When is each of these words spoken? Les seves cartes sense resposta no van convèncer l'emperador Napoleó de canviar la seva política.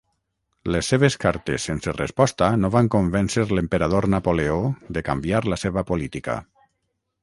Les 0.75 0.87
seves 0.93 1.17
cartes 1.25 1.67
sense 1.69 1.93
resposta 1.99 2.49
no 2.63 2.73
van 2.77 2.91
convèncer 2.97 3.47
l'emperador 3.55 4.11
Napoleó 4.17 4.59
de 4.99 5.09
canviar 5.13 5.47
la 5.55 5.65
seva 5.67 5.89
política. 5.93 6.45